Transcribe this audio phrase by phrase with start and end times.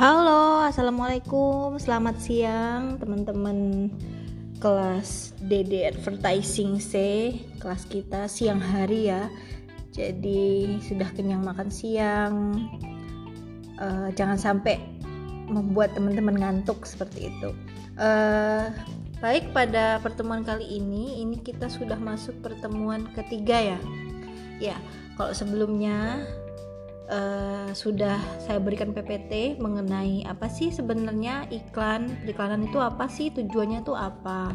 [0.00, 3.92] Halo, assalamualaikum, selamat siang teman-teman
[4.56, 6.94] kelas DD Advertising C,
[7.60, 9.28] kelas kita siang hari ya.
[9.92, 12.64] Jadi sudah kenyang makan siang,
[13.76, 14.80] uh, jangan sampai
[15.52, 17.52] membuat teman-teman ngantuk seperti itu.
[18.00, 18.72] Uh,
[19.20, 23.78] baik pada pertemuan kali ini, ini kita sudah masuk pertemuan ketiga ya.
[24.64, 24.80] Ya,
[25.20, 26.24] kalau sebelumnya
[27.10, 33.82] uh, sudah saya berikan PPT mengenai apa sih sebenarnya iklan periklanan itu apa sih tujuannya
[33.82, 34.54] itu apa.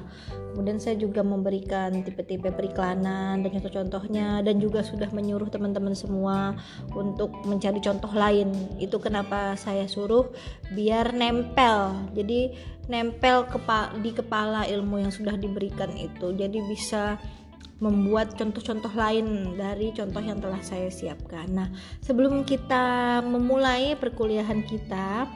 [0.55, 6.55] Kemudian saya juga memberikan tipe-tipe periklanan dan contoh-contohnya dan juga sudah menyuruh teman-teman semua
[6.95, 8.55] untuk mencari contoh lain.
[8.79, 10.31] Itu kenapa saya suruh
[10.71, 12.07] biar nempel.
[12.15, 12.55] Jadi
[12.87, 16.31] nempel kepa di kepala ilmu yang sudah diberikan itu.
[16.31, 17.19] Jadi bisa
[17.83, 21.47] membuat contoh-contoh lain dari contoh yang telah saya siapkan.
[21.51, 21.67] Nah,
[21.99, 25.27] sebelum kita memulai perkuliahan kita,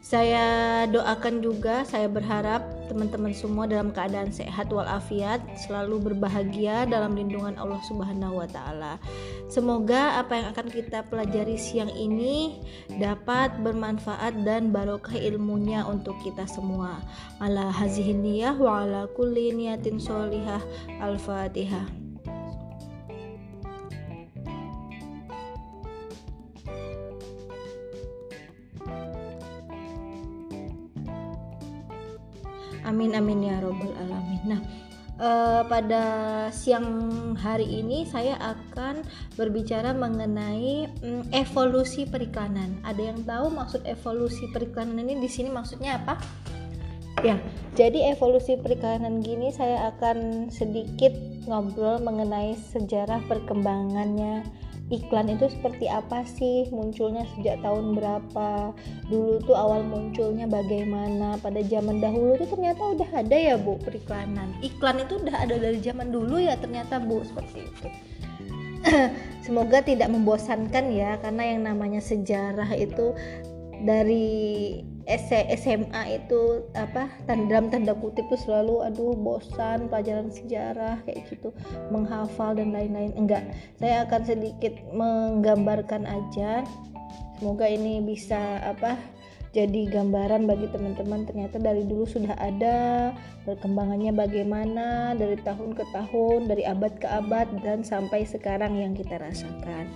[0.00, 0.46] saya
[0.88, 7.78] doakan juga, saya berharap teman-teman semua dalam keadaan sehat walafiat, selalu berbahagia dalam lindungan Allah
[7.84, 8.96] Subhanahu wa taala.
[9.52, 12.64] Semoga apa yang akan kita pelajari siang ini
[12.96, 17.00] dapat bermanfaat dan barokah ilmunya untuk kita semua.
[17.38, 20.60] Ala hazihin niyah wa ala kulli niyatin sholihah.
[20.98, 22.07] Al-Fatihah.
[32.88, 34.40] Amin amin ya robbal alamin.
[34.48, 34.60] Nah,
[35.20, 36.04] uh, pada
[36.48, 36.88] siang
[37.36, 39.04] hari ini saya akan
[39.36, 42.80] berbicara mengenai um, evolusi periklanan.
[42.88, 46.16] Ada yang tahu maksud evolusi periklanan ini di sini maksudnya apa?
[47.26, 47.34] Ya,
[47.74, 51.10] jadi evolusi periklanan gini saya akan sedikit
[51.50, 54.46] ngobrol mengenai sejarah perkembangannya
[54.88, 56.68] iklan itu seperti apa sih?
[56.72, 58.72] Munculnya sejak tahun berapa?
[59.08, 61.36] Dulu tuh awal munculnya bagaimana?
[61.40, 64.56] Pada zaman dahulu tuh ternyata udah ada ya bu periklanan.
[64.64, 67.88] Iklan itu udah ada dari zaman dulu ya ternyata bu seperti itu.
[69.44, 73.12] Semoga tidak membosankan ya karena yang namanya sejarah itu
[73.84, 81.48] dari SMA itu apa dalam tanda kutip tuh selalu aduh bosan pelajaran sejarah kayak gitu.
[81.88, 83.16] Menghafal dan lain-lain.
[83.16, 83.48] Enggak.
[83.80, 86.60] Saya akan sedikit menggambarkan aja.
[87.40, 89.00] Semoga ini bisa apa
[89.56, 91.24] jadi gambaran bagi teman-teman.
[91.24, 93.10] Ternyata dari dulu sudah ada
[93.48, 99.16] perkembangannya bagaimana dari tahun ke tahun dari abad ke abad dan sampai sekarang yang kita
[99.16, 99.88] rasakan.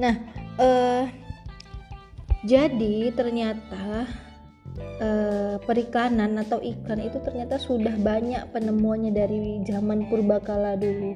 [0.00, 0.16] Nah
[0.56, 1.21] eh
[2.42, 4.10] jadi ternyata
[4.98, 11.14] eh, periklanan atau iklan itu ternyata sudah banyak penemuannya dari zaman purbakala dulu.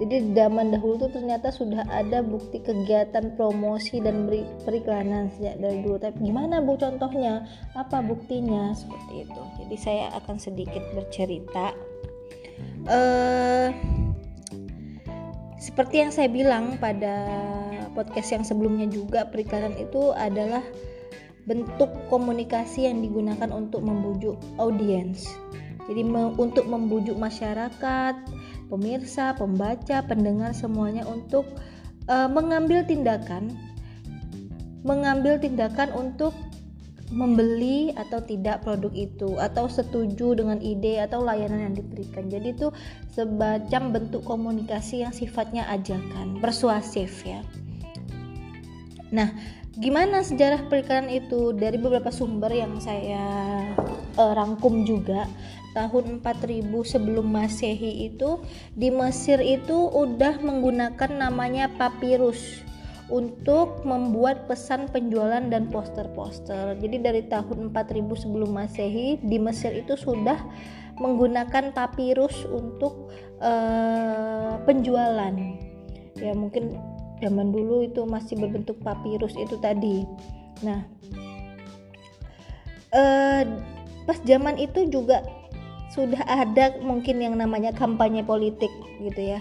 [0.00, 4.24] Jadi zaman dahulu tuh ternyata sudah ada bukti kegiatan promosi dan
[4.64, 6.00] periklanan sejak dari dulu.
[6.00, 7.44] Tapi gimana bu contohnya?
[7.76, 8.72] Apa buktinya?
[8.72, 9.42] Seperti itu.
[9.60, 11.76] Jadi saya akan sedikit bercerita.
[12.88, 13.68] Uh,
[15.60, 17.28] seperti yang saya bilang pada
[17.92, 20.64] podcast yang sebelumnya juga periklanan itu adalah
[21.44, 25.28] bentuk komunikasi yang digunakan untuk membujuk audiens.
[25.84, 28.14] Jadi me untuk membujuk masyarakat,
[28.72, 31.44] pemirsa, pembaca, pendengar semuanya untuk
[32.08, 33.52] uh, mengambil tindakan
[34.80, 36.32] mengambil tindakan untuk
[37.10, 42.30] membeli atau tidak produk itu atau setuju dengan ide atau layanan yang diberikan.
[42.30, 42.70] Jadi itu
[43.10, 47.42] semacam bentuk komunikasi yang sifatnya ajakan, persuasif ya.
[49.10, 49.34] Nah,
[49.74, 53.18] gimana sejarah periklanan itu dari beberapa sumber yang saya
[54.14, 55.26] uh, rangkum juga
[55.74, 58.42] tahun 4000 sebelum Masehi itu
[58.74, 62.69] di Mesir itu udah menggunakan namanya papirus
[63.10, 66.78] untuk membuat pesan penjualan dan poster-poster.
[66.78, 70.38] Jadi dari tahun 4000 sebelum Masehi di Mesir itu sudah
[70.96, 73.10] menggunakan papirus untuk
[73.42, 75.34] uh, penjualan.
[76.16, 76.78] Ya mungkin
[77.20, 80.08] zaman dulu itu masih berbentuk papirus itu tadi
[80.64, 80.84] nah
[82.92, 83.44] eh,
[84.08, 85.22] pas zaman itu juga
[85.92, 88.72] sudah ada mungkin yang namanya kampanye politik
[89.04, 89.40] gitu ya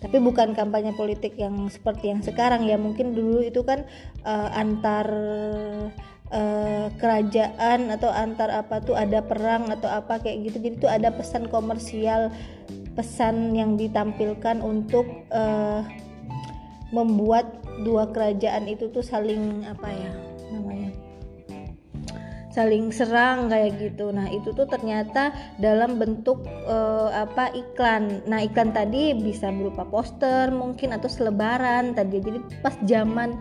[0.00, 2.80] tapi bukan kampanye politik yang seperti yang sekarang ya.
[2.80, 3.84] Mungkin dulu itu kan
[4.24, 5.06] uh, antar
[6.32, 10.56] uh, kerajaan atau antar apa tuh ada perang atau apa kayak gitu.
[10.64, 12.32] Jadi tuh ada pesan komersial
[12.96, 15.84] pesan yang ditampilkan untuk uh,
[16.90, 20.29] membuat dua kerajaan itu tuh saling apa ya
[22.60, 24.12] saling serang kayak gitu.
[24.12, 28.20] Nah, itu tuh ternyata dalam bentuk uh, apa iklan.
[28.28, 32.20] Nah, iklan tadi bisa berupa poster mungkin atau selebaran tadi.
[32.20, 33.40] Jadi pas zaman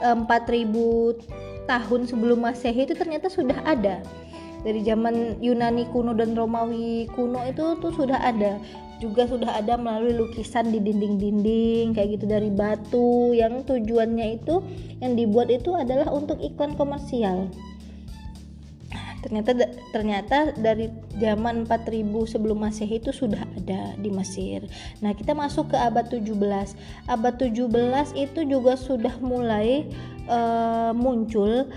[0.00, 4.00] uh, 4000 tahun sebelum Masehi itu ternyata sudah ada
[4.64, 8.56] dari zaman Yunani kuno dan Romawi kuno itu tuh sudah ada
[9.02, 14.64] juga sudah ada melalui lukisan di dinding-dinding kayak gitu dari batu yang tujuannya itu
[15.04, 17.52] yang dibuat itu adalah untuk iklan komersial
[19.24, 19.56] ternyata
[19.88, 24.68] ternyata dari zaman 4000 sebelum Masehi itu sudah ada di Mesir.
[25.00, 26.28] Nah, kita masuk ke abad 17.
[27.08, 27.72] Abad 17
[28.20, 29.88] itu juga sudah mulai
[30.28, 31.72] uh, muncul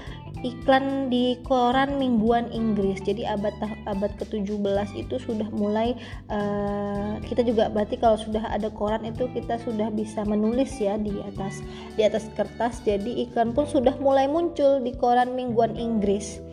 [0.45, 3.01] iklan di koran mingguan Inggris.
[3.01, 3.55] Jadi abad
[3.89, 5.97] abad ke-17 itu sudah mulai
[6.29, 11.15] uh, kita juga berarti kalau sudah ada koran itu kita sudah bisa menulis ya di
[11.25, 11.63] atas
[11.97, 12.83] di atas kertas.
[12.85, 16.43] Jadi iklan pun sudah mulai muncul di koran mingguan Inggris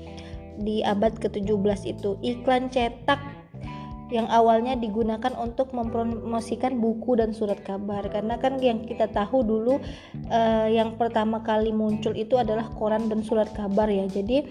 [0.61, 2.17] di abad ke-17 itu.
[2.23, 3.35] Iklan cetak
[4.13, 8.05] yang awalnya digunakan untuk mempromosikan buku dan surat kabar.
[8.13, 9.81] Karena kan yang kita tahu dulu
[10.29, 14.05] uh, yang pertama kali muncul itu adalah koran dan surat kabar ya.
[14.07, 14.45] Jadi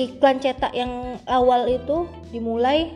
[0.00, 2.90] iklan cetak yang awal itu dimulai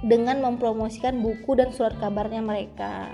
[0.00, 3.10] dengan mempromosikan buku dan surat kabarnya mereka.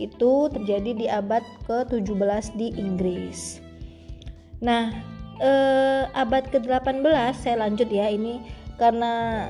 [0.00, 3.60] Itu terjadi di abad ke-17 di Inggris.
[4.64, 7.02] Nah eh, abad ke-18
[7.34, 8.12] saya lanjut ya.
[8.12, 8.44] Ini
[8.76, 9.44] karena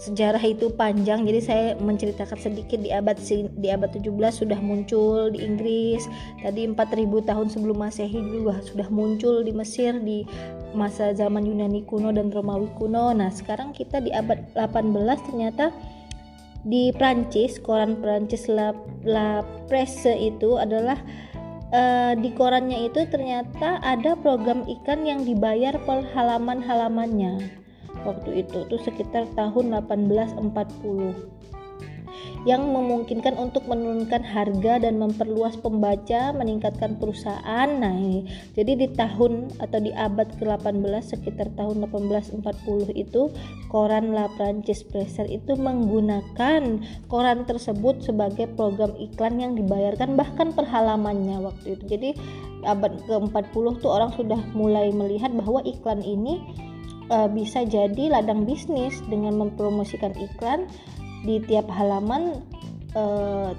[0.00, 3.20] sejarah itu panjang jadi saya menceritakan sedikit di abad
[3.60, 6.08] di abad 17 sudah muncul di Inggris.
[6.40, 10.24] Tadi 4000 tahun sebelum Masehi juga sudah muncul di Mesir di
[10.72, 13.12] masa zaman Yunani kuno dan Romawi kuno.
[13.12, 15.68] Nah sekarang kita di abad 18 ternyata
[16.64, 18.72] di Prancis koran Prancis La,
[19.04, 21.00] La Presse itu adalah
[21.72, 27.38] uh, di korannya itu ternyata ada program ikan yang dibayar per halaman-halamannya
[28.06, 31.59] waktu itu tuh sekitar tahun 1840
[32.48, 37.68] yang memungkinkan untuk menurunkan harga dan memperluas pembaca, meningkatkan perusahaan.
[37.68, 38.24] Nah, ini.
[38.56, 43.28] Jadi di tahun atau di abad ke-18 sekitar tahun 1840 itu
[43.68, 46.80] koran La Prancis Presse itu menggunakan
[47.12, 51.84] koran tersebut sebagai program iklan yang dibayarkan bahkan per halamannya waktu itu.
[51.92, 52.10] Jadi
[52.64, 56.40] abad ke-40 tuh orang sudah mulai melihat bahwa iklan ini
[57.12, 60.64] uh, bisa jadi ladang bisnis dengan mempromosikan iklan
[61.24, 62.40] di tiap halaman
[62.96, 63.52] uh,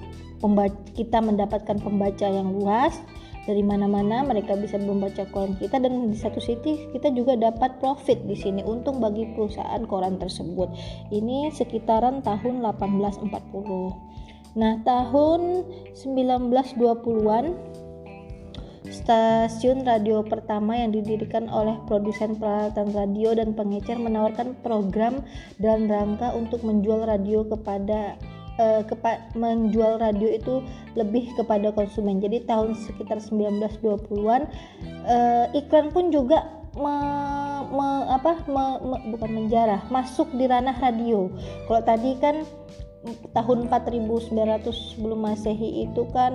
[0.97, 2.97] kita mendapatkan pembaca yang luas.
[3.41, 8.21] Dari mana-mana mereka bisa membaca koran kita dan di satu sisi kita juga dapat profit
[8.29, 10.69] di sini untung bagi perusahaan koran tersebut.
[11.09, 14.13] Ini sekitaran tahun 1840
[14.51, 15.63] nah tahun
[15.95, 17.45] 1920-an
[18.91, 25.23] Stasiun radio pertama yang didirikan oleh produsen peralatan radio dan pengecer menawarkan program
[25.63, 28.19] dan rangka untuk menjual radio kepada
[28.59, 30.59] uh, kepa menjual radio itu
[30.99, 32.19] lebih kepada konsumen.
[32.19, 34.41] Jadi tahun sekitar 1920-an
[35.07, 36.95] uh, iklan pun juga me,
[37.71, 41.31] me, apa me, me, bukan menjarah, masuk di ranah radio.
[41.67, 42.43] Kalau tadi kan
[43.33, 46.33] tahun 4900 sebelum masehi itu kan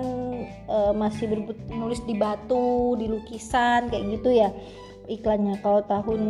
[0.67, 1.31] e, masih
[1.71, 4.51] menulis di batu di lukisan kayak gitu ya
[5.07, 5.59] iklannya.
[5.63, 6.21] Kalau tahun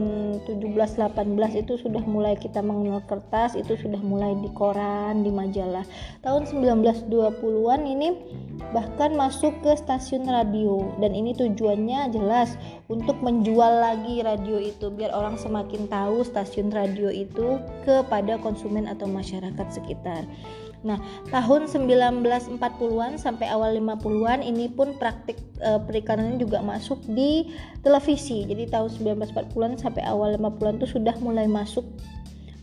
[0.46, 5.84] 17-18 itu sudah mulai kita mengenal kertas itu sudah mulai di koran di majalah.
[6.22, 8.10] Tahun 1920-an ini
[8.72, 10.94] bahkan masuk ke stasiun radio.
[11.02, 12.56] Dan ini tujuannya jelas
[12.88, 19.10] untuk menjual lagi radio itu biar orang semakin tahu stasiun radio itu kepada konsumen atau
[19.10, 20.24] masyarakat sekitar
[20.86, 21.02] Nah,
[21.34, 27.50] tahun 1940-an sampai awal 50-an ini pun praktik e, periklanan juga masuk di
[27.82, 28.46] televisi.
[28.46, 31.84] Jadi tahun 1940-an sampai awal 50-an itu sudah mulai masuk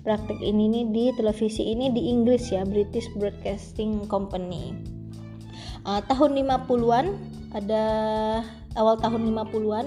[0.07, 4.77] praktik ini nih di televisi ini di Inggris ya, British Broadcasting Company.
[5.83, 7.07] Uh, tahun 50-an
[7.51, 7.85] ada
[8.79, 9.87] awal tahun 50-an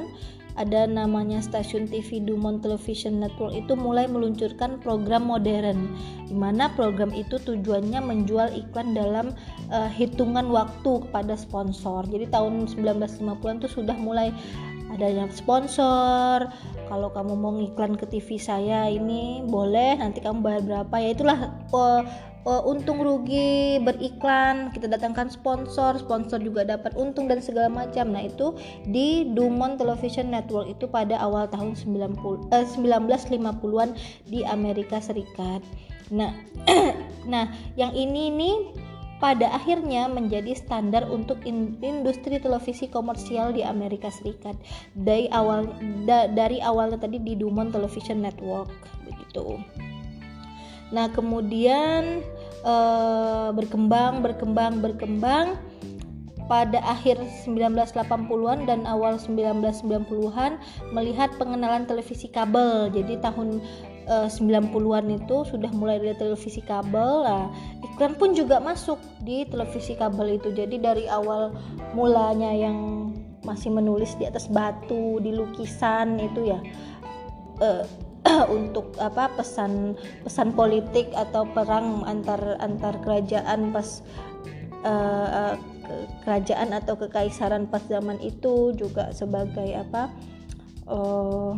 [0.58, 5.94] ada namanya stasiun TV Dumont Television Network itu mulai meluncurkan program modern
[6.26, 9.38] di mana program itu tujuannya menjual iklan dalam
[9.70, 12.04] uh, hitungan waktu kepada sponsor.
[12.10, 14.34] Jadi tahun 1950-an itu sudah mulai
[14.90, 16.50] adanya sponsor
[16.88, 20.00] kalau kamu mau ngiklan ke TV saya ini boleh.
[20.00, 20.96] Nanti kamu bayar berapa?
[21.03, 21.39] Ya itulah
[21.75, 22.01] uh,
[22.48, 24.72] uh, untung rugi beriklan.
[24.72, 28.15] Kita datangkan sponsor sponsor juga dapat untung dan segala macam.
[28.15, 28.56] Nah itu
[28.88, 32.17] di Dumont Television Network itu pada awal tahun 90
[32.50, 33.89] uh, 1950-an
[34.32, 35.60] di Amerika Serikat.
[36.10, 36.32] Nah
[37.32, 38.56] nah yang ini nih
[39.18, 41.42] pada akhirnya menjadi standar untuk
[41.82, 44.54] industri televisi komersial di Amerika Serikat
[44.94, 45.66] dari awal
[46.06, 48.70] da, dari awalnya tadi di Dumont Television Network
[49.10, 49.58] begitu.
[50.94, 52.24] Nah, kemudian
[52.64, 55.60] uh, berkembang berkembang berkembang
[56.48, 60.56] pada akhir 1980-an dan awal 1990-an
[60.96, 62.88] melihat pengenalan televisi kabel.
[62.88, 63.60] Jadi tahun
[64.08, 67.28] uh, 90-an itu sudah mulai ada televisi kabel.
[67.28, 67.52] Nah,
[67.84, 70.50] iklan pun juga masuk di televisi kabel itu.
[70.56, 71.54] Jadi dari awal
[71.94, 73.12] mulanya yang
[73.46, 76.60] masih menulis di atas batu, di lukisan itu ya.
[77.62, 77.84] Uh,
[78.58, 79.96] untuk apa pesan
[80.28, 84.04] pesan politik atau perang antar antar kerajaan pas
[84.84, 85.56] uh,
[86.28, 90.12] kerajaan atau kekaisaran pas zaman itu juga sebagai apa
[90.92, 91.56] uh,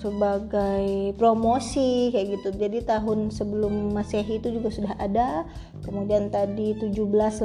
[0.00, 2.48] sebagai promosi kayak gitu.
[2.56, 5.44] Jadi tahun sebelum Masehi itu juga sudah ada.
[5.84, 6.96] Kemudian tadi 17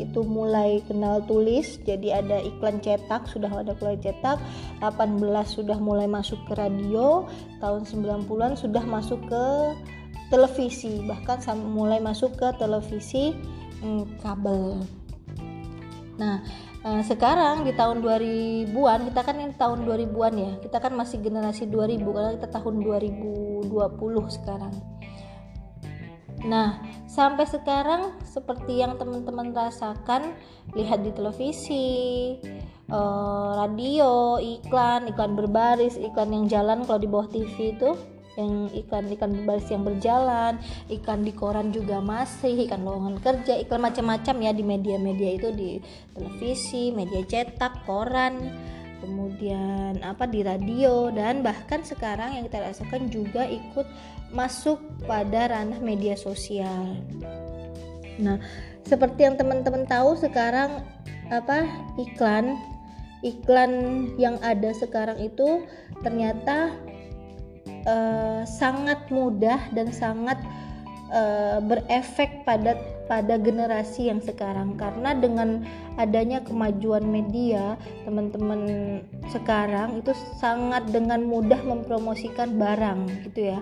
[0.00, 1.76] itu mulai kenal tulis.
[1.84, 4.40] Jadi ada iklan cetak, sudah ada iklan cetak.
[4.80, 7.28] 18 sudah mulai masuk ke radio.
[7.60, 9.44] Tahun 90-an sudah masuk ke
[10.32, 13.36] televisi, bahkan mulai masuk ke televisi
[13.84, 14.80] hmm, kabel.
[16.20, 16.44] Nah,
[16.84, 21.70] uh, sekarang di tahun 2000-an kita kan ini tahun 2000-an ya kita kan masih generasi
[21.70, 23.70] 2000 karena kita tahun 2020
[24.28, 24.74] sekarang.
[26.42, 30.34] Nah sampai sekarang seperti yang teman-teman rasakan
[30.74, 31.86] lihat di televisi
[32.90, 37.94] uh, radio iklan iklan berbaris iklan yang jalan kalau di bawah TV itu
[38.36, 40.56] yang ikan-ikan berbaris yang berjalan,
[40.88, 45.70] ikan di koran juga masih, ikan lowongan kerja, iklan macam-macam ya di media-media itu di
[46.16, 48.40] televisi, media cetak, koran,
[49.02, 53.84] kemudian apa di radio dan bahkan sekarang yang kita rasakan juga ikut
[54.30, 56.96] masuk pada ranah media sosial.
[58.22, 58.38] Nah,
[58.86, 60.86] seperti yang teman-teman tahu sekarang
[61.28, 61.64] apa
[61.98, 62.54] iklan
[63.22, 63.72] iklan
[64.18, 65.64] yang ada sekarang itu
[66.02, 66.74] ternyata
[67.86, 70.38] uh, sangat mudah dan sangat
[71.12, 72.74] uh, berefek pada
[73.06, 74.74] pada generasi yang sekarang.
[74.80, 75.66] Karena dengan
[76.00, 77.76] adanya kemajuan media
[78.08, 78.60] teman-teman
[79.28, 83.60] sekarang itu sangat dengan mudah mempromosikan barang gitu ya.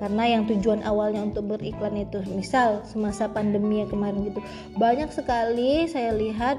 [0.00, 4.40] Karena yang tujuan awalnya untuk beriklan itu misal semasa pandemi yang kemarin gitu.
[4.80, 6.56] Banyak sekali saya lihat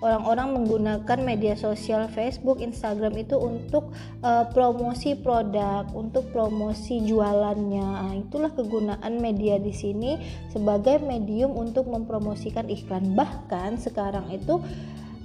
[0.00, 3.92] orang-orang menggunakan media sosial Facebook, Instagram itu untuk
[4.24, 7.88] uh, promosi produk, untuk promosi jualannya.
[8.00, 10.16] Nah, itulah kegunaan media di sini
[10.48, 13.12] sebagai medium untuk mempromosikan iklan.
[13.12, 14.58] Bahkan sekarang itu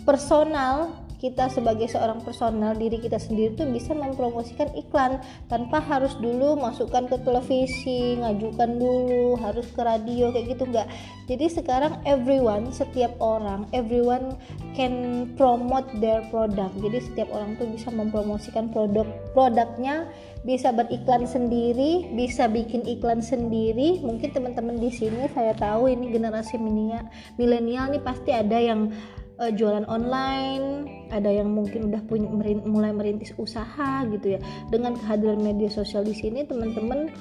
[0.03, 6.59] personal kita sebagai seorang personal diri kita sendiri tuh bisa mempromosikan iklan tanpa harus dulu
[6.59, 10.87] masukkan ke televisi ngajukan dulu harus ke radio kayak gitu enggak
[11.25, 14.37] jadi sekarang everyone setiap orang everyone
[14.75, 20.07] can promote their product jadi setiap orang tuh bisa mempromosikan produk produknya
[20.45, 23.97] bisa beriklan sendiri, bisa bikin iklan sendiri.
[24.05, 28.93] Mungkin teman-teman di sini saya tahu ini generasi milenial nih pasti ada yang
[29.39, 34.39] uh, jualan online, ada yang mungkin udah punya merin, mulai merintis usaha gitu ya.
[34.71, 37.11] Dengan kehadiran media sosial di sini teman-teman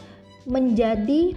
[0.48, 1.34] menjadi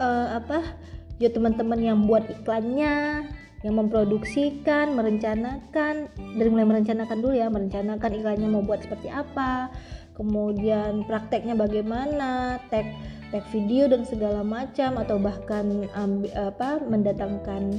[0.00, 0.76] uh, apa?
[1.20, 3.28] Ya teman-teman yang buat iklannya,
[3.60, 9.68] yang memproduksikan, merencanakan, dari mulai merencanakan dulu ya, merencanakan iklannya mau buat seperti apa,
[10.16, 12.88] kemudian prakteknya bagaimana, tag
[13.30, 17.78] tag video dan segala macam atau bahkan um, apa mendatangkan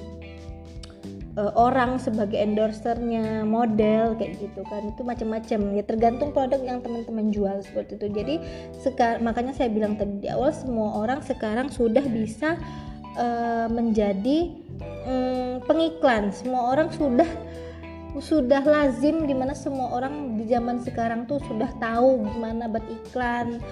[1.38, 4.92] uh, orang sebagai endorsernya model kayak gitu kan.
[4.92, 5.60] Itu macam-macam.
[5.78, 8.08] Ya tergantung produk yang teman-teman jual seperti itu.
[8.12, 8.36] Jadi
[8.82, 12.60] sekarang makanya saya bilang tadi di awal semua orang sekarang sudah bisa
[13.16, 14.52] uh, menjadi
[15.08, 16.32] um, pengiklan.
[16.36, 17.28] Semua orang sudah
[18.20, 23.64] sudah lazim di mana semua orang di zaman sekarang tuh sudah tahu gimana beriklan.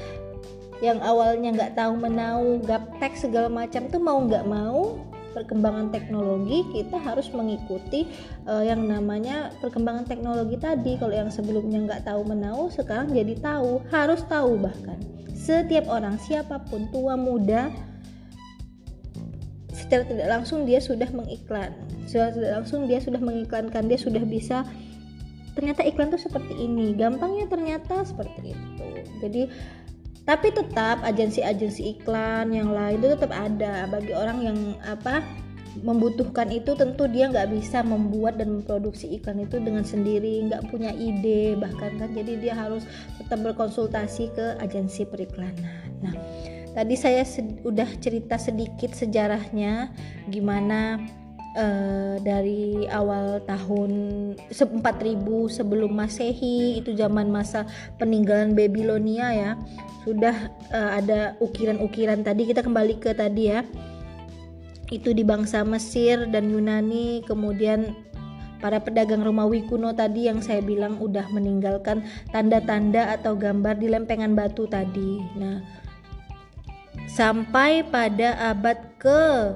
[0.80, 6.98] Yang awalnya nggak tahu menau gaptek segala macam tuh mau nggak mau perkembangan teknologi kita
[7.00, 8.10] harus mengikuti
[8.50, 10.98] uh, yang namanya perkembangan teknologi tadi.
[10.98, 15.00] Kalau yang sebelumnya nggak tahu menau sekarang jadi tahu harus tahu bahkan.
[15.34, 17.72] Setiap orang siapa pun tua muda
[19.74, 21.74] secara tidak langsung dia sudah mengiklan.
[22.06, 24.62] Secara tidak langsung dia sudah mengiklankan dia sudah bisa
[25.58, 26.94] ternyata iklan tuh seperti ini.
[26.94, 28.86] Gampangnya ternyata seperti itu.
[29.24, 29.42] Jadi
[30.30, 33.90] tapi tetap agensi-agensi iklan yang lain itu tetap ada.
[33.90, 35.26] Bagi orang yang apa
[35.82, 40.94] membutuhkan itu tentu dia nggak bisa membuat dan memproduksi iklan itu dengan sendiri nggak punya
[40.94, 42.14] ide bahkan kan.
[42.14, 42.86] Jadi dia harus
[43.18, 45.98] tetap berkonsultasi ke agensi periklanan.
[46.06, 46.14] Nah
[46.78, 49.90] tadi saya sudah cerita sedikit sejarahnya
[50.30, 51.10] gimana
[51.60, 53.92] uh, dari awal tahun
[54.48, 54.80] 4000
[55.52, 57.68] sebelum masehi itu zaman masa
[58.00, 59.52] peninggalan Babilonia ya.
[60.08, 62.48] Sudah uh, ada ukiran-ukiran tadi.
[62.48, 63.68] Kita kembali ke tadi ya.
[64.90, 67.22] Itu di bangsa Mesir dan Yunani.
[67.28, 67.94] Kemudian
[68.64, 74.34] para pedagang Romawi kuno tadi yang saya bilang udah meninggalkan tanda-tanda atau gambar di lempengan
[74.34, 75.22] batu tadi.
[75.38, 75.62] Nah,
[77.08, 79.54] sampai pada abad ke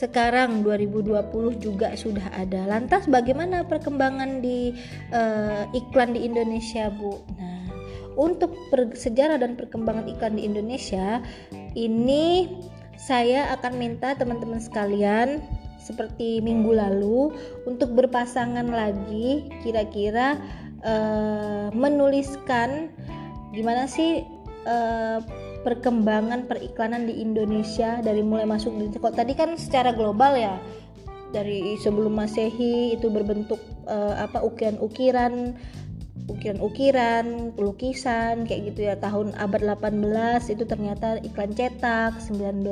[0.00, 2.64] sekarang 2020 juga sudah ada.
[2.64, 4.72] Lantas bagaimana perkembangan di
[5.12, 7.20] uh, iklan di Indonesia, Bu?
[7.36, 7.68] Nah,
[8.16, 8.56] untuk
[8.96, 11.20] sejarah dan perkembangan iklan di Indonesia
[11.76, 12.48] ini
[12.96, 15.40] saya akan minta teman-teman sekalian
[15.80, 17.32] seperti minggu lalu
[17.64, 20.36] untuk berpasangan lagi kira-kira
[20.84, 22.92] uh, menuliskan
[23.56, 24.24] gimana sih
[24.68, 25.24] uh,
[25.60, 30.56] perkembangan periklanan di Indonesia dari mulai masuk di kok tadi kan secara global ya
[31.30, 35.54] dari sebelum masehi itu berbentuk uh, apa ukiran-ukiran
[36.30, 38.94] ukiran-ukiran, lukisan kayak gitu ya.
[38.94, 42.70] Tahun abad 18 itu ternyata iklan cetak, 19,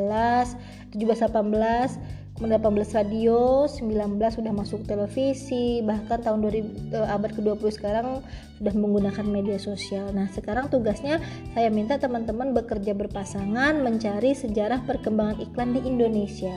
[0.94, 7.68] 17 18 kemudian 18 radio, 19 sudah masuk televisi, bahkan tahun 2000 eh, abad ke-20
[7.74, 8.22] sekarang
[8.62, 10.14] sudah menggunakan media sosial.
[10.14, 11.18] Nah, sekarang tugasnya
[11.58, 16.54] saya minta teman-teman bekerja berpasangan mencari sejarah perkembangan iklan di Indonesia.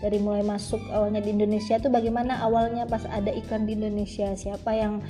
[0.00, 4.72] Dari mulai masuk awalnya di Indonesia itu bagaimana awalnya pas ada iklan di Indonesia, siapa
[4.72, 5.04] yang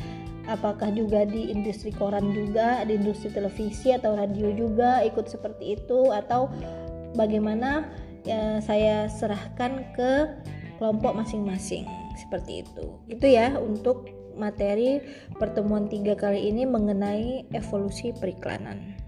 [0.49, 6.09] apakah juga di industri koran juga, di industri televisi atau radio juga ikut seperti itu
[6.11, 6.49] atau
[7.15, 7.87] bagaimana
[8.25, 10.11] ya, saya serahkan ke
[10.79, 11.85] kelompok masing-masing.
[12.19, 12.99] Seperti itu.
[13.07, 15.03] Itu ya untuk materi
[15.35, 19.08] pertemuan tiga kali ini mengenai evolusi periklanan